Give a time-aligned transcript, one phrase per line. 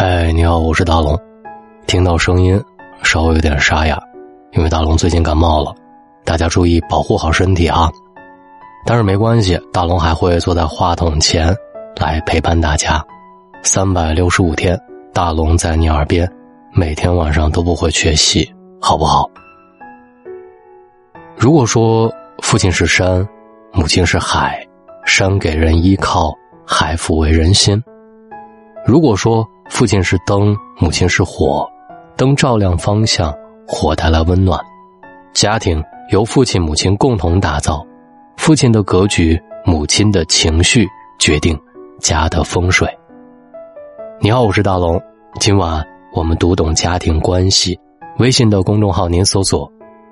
[0.00, 1.18] 嗨，你好，我是大龙。
[1.88, 2.62] 听到声音
[3.02, 4.00] 稍微有点沙哑，
[4.52, 5.74] 因为大龙最近感冒了，
[6.24, 7.90] 大家注意保护好身体啊！
[8.86, 11.52] 但是没关系，大龙还会坐在话筒前
[11.96, 13.04] 来陪伴大家，
[13.64, 14.80] 三百六十五天，
[15.12, 16.30] 大龙在你耳边，
[16.72, 18.48] 每天晚上都不会缺席，
[18.80, 19.28] 好不好？
[21.36, 22.08] 如果说
[22.40, 23.28] 父亲是山，
[23.72, 24.64] 母亲是海，
[25.04, 26.32] 山给人依靠，
[26.64, 27.76] 海抚慰人心；
[28.86, 31.68] 如果说父亲是灯，母亲是火，
[32.16, 33.32] 灯照亮方向，
[33.66, 34.58] 火带来温暖。
[35.32, 37.86] 家庭由父亲、母亲共同打造，
[38.36, 41.56] 父亲的格局，母亲的情绪决定
[42.00, 42.88] 家的风水。
[44.20, 45.00] 你好，我是大龙，
[45.38, 47.78] 今晚我们读懂家庭关系。
[48.18, 49.70] 微信的公众号您搜索。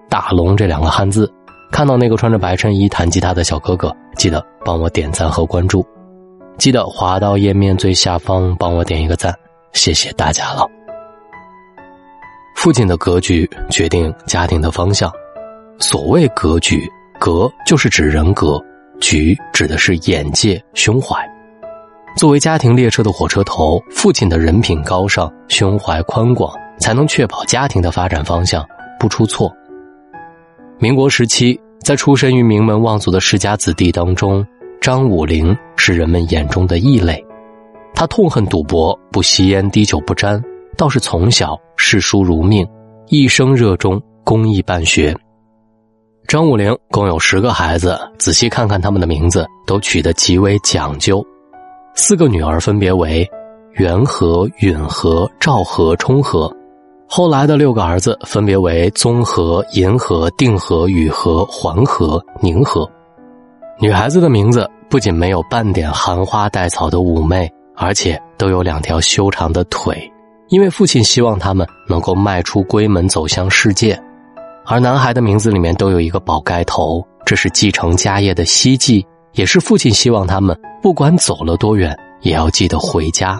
[0.09, 1.29] 大龙这两个汉字，
[1.73, 5.85] 看到那个穿着白衬衣弹吉他的小哥哥，记得帮我点赞和关注，
[6.57, 9.35] 记得滑到页面最下方帮我点一个赞，
[9.77, 10.67] 谢谢大家了。
[12.57, 15.13] 父亲的格局决定家庭的方向，
[15.79, 18.59] 所谓格局，格就是指人格，
[19.01, 21.15] 局指的是眼界、胸怀。
[22.17, 28.67] 作为家庭列车的火车头，父亲的人品高尚、胸怀宽广，才能确保家庭的发展方向
[28.99, 29.55] 不出错。
[30.79, 34.45] 民国时期，在出身于名门望族的世家子弟当中，
[34.81, 37.23] 张武龄是人们眼中的异类。
[37.97, 40.41] 他痛恨赌博，不吸烟，滴酒不沾，
[40.77, 42.69] 倒是从小视书如命，
[43.07, 45.17] 一生热衷公益办学。
[46.29, 51.25] 张武龄共有十个孩子，仔细看看他们的名字，都取得极为讲究。
[51.95, 53.27] 四个女儿分别为
[53.77, 56.55] 元和、允和、赵和、冲和。
[57.09, 62.87] 后来的六个儿子分别为宗和、银和、定和、宇和、环和、宁和。
[63.81, 70.11] 女孩子的名字不仅没有半点含花带草的妩媚，而且都有两条修长的腿，
[70.49, 74.01] 因为父亲希望他们能够迈出闺门走向世界。
[74.65, 83.39] 而男孩的名字里面都有一个宝盖头，这是继承家业的希冀，也是父亲希望他们不管走了多远，也要记得回家。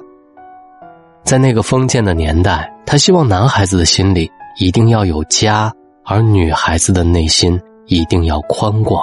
[1.25, 4.31] 在那个封建的年代，他希望男孩子的心里
[4.61, 5.73] 一定要有家，
[6.05, 9.03] 而女孩子的内心一定要宽广，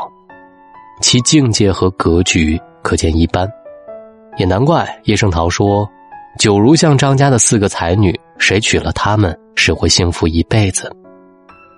[1.02, 3.46] 其境界和格局可见一斑。
[4.38, 5.90] 也难怪叶圣陶说
[6.40, 10.92] ：“九如像张家的四个才女，谁娶了她们，是会幸福一辈子。”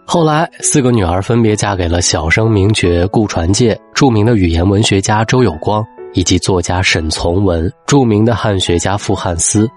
[0.07, 5.83] 后来，四个女儿分别嫁给了小生名角顾传介、著名的语言文学家周有光
[6.13, 9.67] 以及作家沈从文、著名的汉学家傅汉思。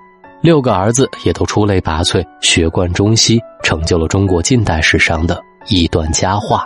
[0.41, 6.65] 六个儿子也都出类拔萃，学贯中西，成就了中国近代史上的一段佳话。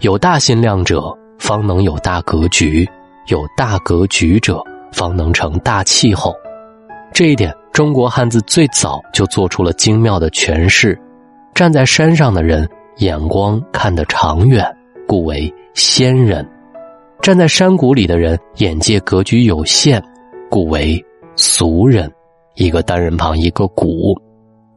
[0.00, 2.84] 有大心量者，方能有大格局；
[3.28, 6.34] 有大格局者，方能成大气候。
[7.12, 10.98] 这一点，中国汉字最早就做出了精妙的诠释。
[11.54, 14.64] 站在山上的人，眼光看得长远，
[15.08, 16.44] 故为仙人；
[17.22, 20.02] 站在山谷里的人，眼界格局有限，
[20.50, 21.02] 故为
[21.34, 22.10] 俗人。
[22.54, 24.14] 一个单人旁，一个古。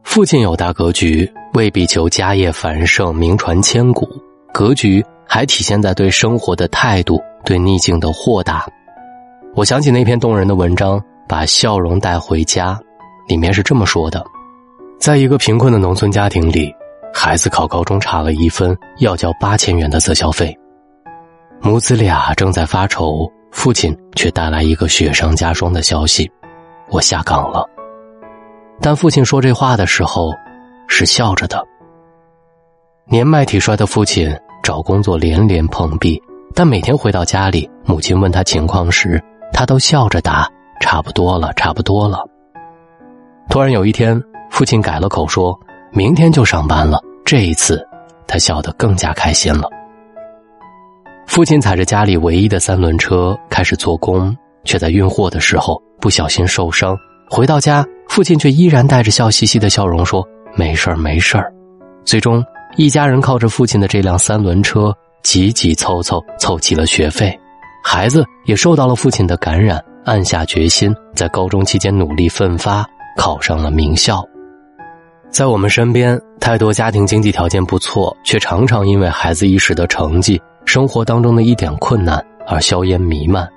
[0.02, 4.08] 父亲有大格局，未必求家业繁盛、名传千古。
[4.52, 8.66] 格局还体现在对生活的态度、对逆境的豁达。
[9.54, 10.98] 我想起那篇动人的文章
[11.28, 12.74] 《把笑容带回家》，
[13.28, 14.24] 里面是这么说的：
[14.98, 16.74] 在一个贫困的农村家庭里，
[17.14, 20.52] 孩子考高中差了一分，要交八千元的择校费。
[21.60, 26.28] 母子俩正在发愁，父亲却带来一个雪上加霜的消息。
[26.88, 27.64] 我下岗了，
[28.80, 30.32] 但父亲说这话的时候
[30.88, 31.64] 是笑着的。
[33.06, 34.28] 年迈体衰的父亲
[34.62, 36.20] 找工作连连碰壁，
[36.54, 39.22] 但每天回到家里，母亲问他情况时，
[39.52, 40.48] 他都笑着答
[40.80, 42.24] ：“差不多了，差不多了。”
[43.48, 45.58] 突然有一天，父亲改了口，说
[45.92, 47.00] 明天就上班了。
[47.24, 47.86] 这一次，
[48.26, 49.68] 他笑得更加开心了。
[51.26, 55.80] 父亲踩着家里唯一的三轮车开始做工，却在运货的时候。
[56.00, 56.96] 不小心受伤，
[57.28, 60.26] 回到家，父亲却依然带着笑嘻嘻的笑容说
[60.56, 61.52] ：“没事儿，没事儿。”
[62.06, 62.42] 最终，
[62.76, 67.38] 一家人靠着父亲的这辆三轮车，挤挤凑凑凑齐了学费。
[67.82, 72.86] 孩子也受到了父亲的感染，暗下决心，在高中期间努力奋发，
[73.16, 74.24] 考上了名校。
[75.30, 83.48] 在我们身边，太多家庭经济条件不错，却常常因为孩子一时的成绩、生活当中的一点困难而硝烟弥漫。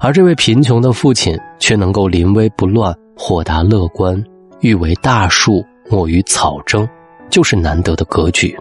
[0.00, 4.22] 而这位贫穷的父亲却能够临危不乱、豁达乐观，
[4.60, 6.86] 欲为大树，莫与草争，
[7.30, 8.56] 就是难得的格局。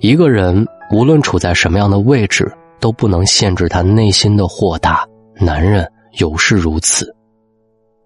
[0.00, 2.50] 一个人无论处在什么样的位置，
[2.80, 5.06] 都不能限制他内心的豁达。
[5.38, 7.14] 男人尤是如此。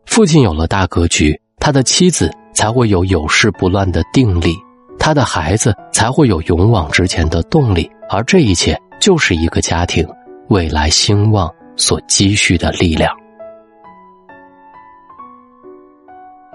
[0.04, 4.56] 父亲有了大格局，他的妻子才会有有事不乱的定力，
[4.98, 10.06] 他的孩子才会有勇往直前的动力，而这一切就是一个家庭
[10.48, 13.14] 未来兴旺所积蓄的力量。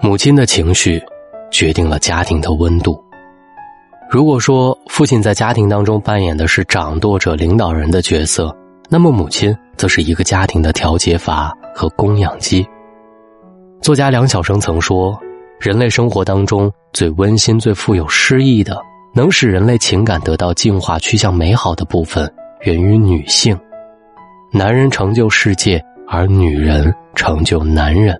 [0.00, 1.00] 母亲的情绪，
[1.52, 3.00] 决定了家庭的温度。
[4.10, 8.54] 如果说父亲在家庭当中扮演的是掌舵者、领导人的角色，
[8.88, 12.66] 那么母亲则是一个家庭的调节阀和供氧机。
[13.80, 15.18] 作家梁晓声曾说
[15.58, 18.80] ：“人类生活当中最温馨、最富有诗意的，
[19.14, 22.30] 能使人类情感得到净化、趋向美好的部分，
[22.62, 23.58] 源于女性。
[24.52, 28.14] 男人成就世界，而女人成就男人。”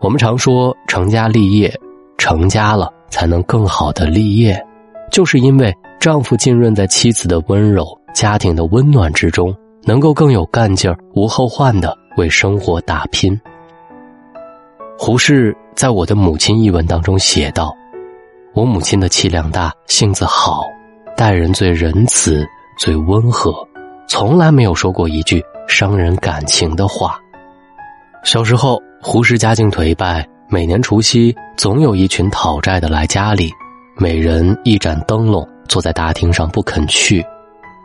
[0.00, 1.74] 我们常说成家立业，
[2.20, 4.62] 成家了才能更好的立业，
[5.10, 13.40] 就是因为丈夫浸润在妻子的温柔、家庭的温暖之中，能够更有干劲儿、无后患的为生活打拼。
[14.98, 17.74] 胡适在我的母亲一文当中写道
[18.52, 20.64] ：“我母亲的气量大，性子好，
[21.16, 22.46] 待人最仁慈、
[22.78, 23.66] 最温和，
[24.06, 27.18] 从来没有说过一句伤人感情的话。”
[28.24, 28.78] 小时候。
[29.02, 33.50] 胡适家境颓败，每年除夕总有一群讨债的来家里，
[33.98, 37.22] 每人一盏灯笼，坐在大厅上不肯去。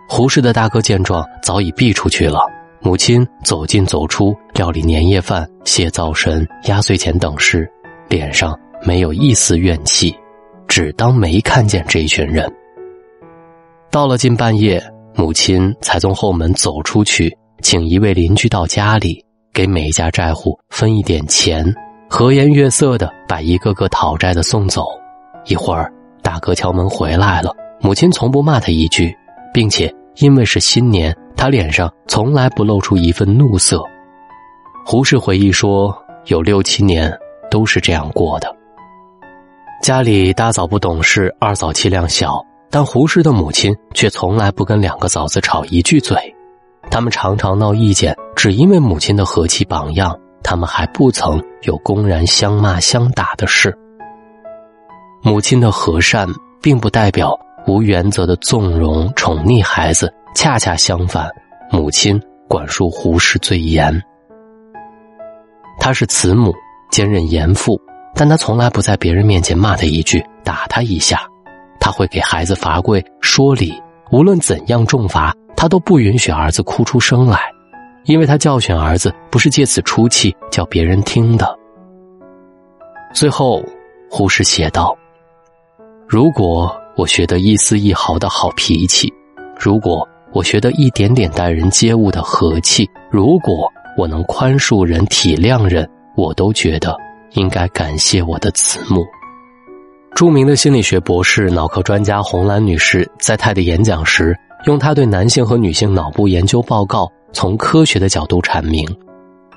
[0.08, 2.40] 胡适的大哥见状，早已避出去了。
[2.80, 7.70] 母亲走进走出，料理年夜饭、谢灶神、压岁钱等事，
[8.08, 10.16] 脸上没有一丝怨气，
[10.70, 12.50] 只当没看见这一群人。
[13.92, 14.82] 到了近半夜，
[15.16, 19.22] 母亲才从后门走出去，请一位邻居到家里。
[19.54, 21.66] 给每一家债户分一点钱，
[22.18, 24.86] 和颜悦色的把一个个讨债的送走。
[25.48, 25.92] 一会儿，
[26.22, 29.14] 大哥敲门回来了，母亲从不骂他一句，
[29.54, 33.84] 并且因为是新年，他脸上从来不露出一份怒色。
[34.86, 35.94] 胡适回忆说，
[36.28, 37.14] 有六七年
[37.52, 38.50] 都是这样过的。
[39.84, 42.42] 家里大嫂不懂事，二嫂气量小，
[42.72, 46.18] 但胡适的母亲却从来不跟两个嫂子吵一句嘴。
[46.90, 50.18] 他们常常闹意见，只因为母亲的和气榜样，
[50.48, 53.76] 他们还不曾有公然相骂相打的事。
[55.24, 56.28] 母亲的和善，
[56.62, 61.28] 并不代表无原则的纵容宠溺孩子，恰恰相反，
[61.72, 64.00] 母亲管束胡适最严。
[65.80, 66.54] 他是慈母，
[66.92, 67.82] 兼任严父，
[68.14, 71.22] 但他从来不在别人面前骂他一句，打他一下，
[71.80, 73.74] 他会给孩子罚跪说理，
[74.12, 75.34] 无论怎样重罚。
[75.58, 77.40] 他都不允许儿子哭出声来，
[78.06, 81.58] 因为他教训儿子不是借此出气叫别人听的。
[83.14, 83.64] 最后，
[84.10, 84.96] 胡适写道
[86.08, 89.12] ：“如果我学得一丝一毫的好脾气，
[89.60, 96.96] 如果我学得一点点待人接物的和气，如果我能宽恕人、体谅人，我都觉得
[97.34, 99.04] 应该感谢我的慈母。”
[100.14, 104.36] 著名的心理学博士、脑科专家洪兰女士在泰的演讲时。
[104.66, 108.88] 用他对男性和女性脑部研究报告，从科学的角度阐明，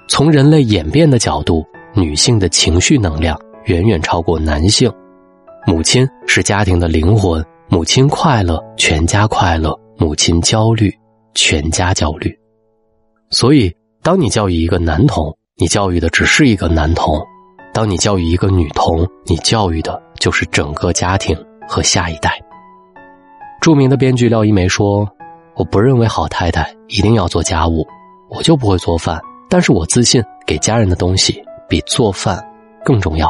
[0.08, 1.64] 从人类演变的角度，
[1.94, 4.92] 女性的情绪能量远远超过男性。
[5.64, 10.92] 母亲是家庭的灵魂，母亲快乐，全家快乐；母亲焦虑，
[11.34, 12.36] 全家焦虑。
[13.30, 13.72] 所以，
[14.02, 17.20] 当你教育一个男童，你教育的只是一个男童；
[17.72, 21.36] 当你教育一个女童，你教育的就是整个家庭
[21.69, 22.32] 和下一代。
[23.60, 25.08] 著名的编剧廖一梅说
[25.58, 27.84] ：“我不认为好太太一定要做家务，
[28.29, 29.20] 我就不会做饭。
[29.50, 32.41] 但是我自信，给家人的东西比做饭
[32.84, 33.29] 更重要。”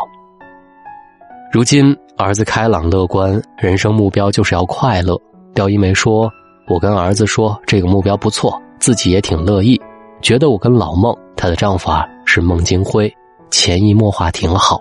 [1.50, 5.18] 如今儿子开朗乐观，人生目标就是要快乐。
[5.54, 6.30] 廖一梅说
[6.68, 9.80] ：“我跟儿子说这个目标不错，自己也挺乐意，
[10.20, 13.10] 觉得我跟老孟她的丈夫啊是孟京辉，
[13.50, 14.78] 潜移默化挺好。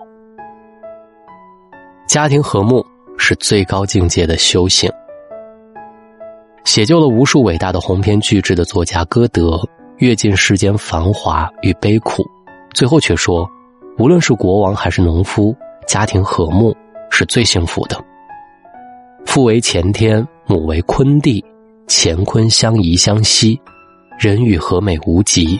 [2.06, 2.84] 家庭和睦
[3.16, 4.92] 是最高境界的修行。”
[6.68, 9.58] 写就了无数伟大的鸿篇巨制的作家歌德，
[10.00, 12.22] 阅尽世间繁华与悲苦，
[12.74, 13.48] 最后却说：
[13.96, 15.56] 无论是国王还是农夫，
[15.86, 16.76] 家庭和睦
[17.10, 17.98] 是最幸福的。
[19.24, 21.42] 父为乾天，母为坤地，
[21.88, 23.58] 乾坤相宜相惜，
[24.18, 25.58] 人与和美无极。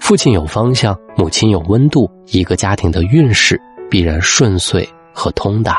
[0.00, 3.58] 父亲有方向，母亲有温度，一个家庭的运势
[3.90, 5.78] 必然顺遂和通达。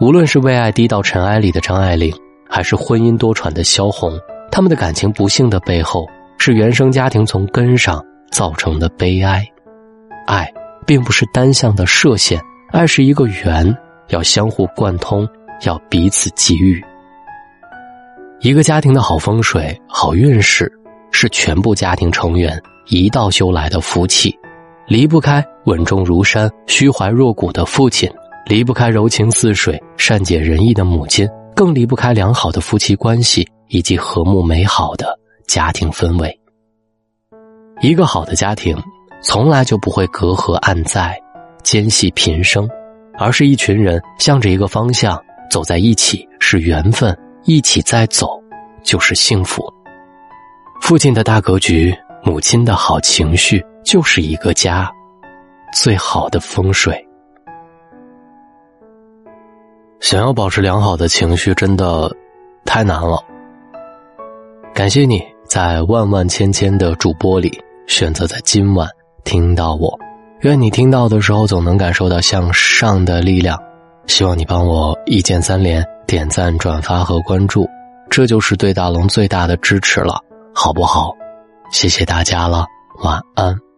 [0.00, 2.14] 无论是为爱低到尘埃里的张爱玲。
[2.54, 4.12] 还是婚姻多舛的萧红，
[4.50, 6.06] 他们的感情不幸的背后，
[6.36, 9.42] 是原生家庭从根上造成的悲哀。
[10.26, 10.46] 爱
[10.86, 12.38] 并不是单向的射线，
[12.70, 13.74] 爱是一个圆，
[14.08, 15.26] 要相互贯通，
[15.62, 16.84] 要彼此给予。
[18.40, 20.70] 一个家庭的好风水、好运势，
[21.10, 24.38] 是全部家庭成员一道修来的福气。
[24.86, 28.10] 离不开稳重如山、虚怀若谷的父亲，
[28.44, 36.40] 离不开柔情似水、善解人意的母亲，更离不开良好的夫妻关系以及和睦美好的家庭氛围。
[37.80, 38.76] 一个好的家庭，
[39.22, 41.20] 从来就不会隔阂暗在、
[41.62, 42.68] 间隙频生，
[43.18, 47.12] 而是一群人向着一个方向走在一起，是缘分；
[47.44, 48.40] 一起再走，
[48.84, 49.62] 就是幸福。
[50.80, 54.90] 父亲的大格局，母亲的好情绪，就是一个家
[55.74, 57.04] 最好的风水。
[60.02, 62.10] 想要保持良好的情绪，真的
[62.64, 63.22] 太难了。
[64.74, 67.56] 感谢你在万万千千的主播里。
[67.86, 68.88] 选择在今晚
[69.24, 69.96] 听到我，
[70.40, 73.56] 愿你听到的时候总能感受到向上的力量。
[74.06, 77.68] 希望你帮我一键三连、点赞、转发和关注，
[78.10, 80.20] 这就是对大龙最大的支持了，
[80.54, 81.12] 好不好？
[81.70, 82.66] 谢谢大家了，
[83.02, 83.71] 晚安。